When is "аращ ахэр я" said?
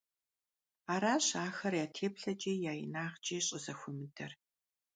0.93-1.87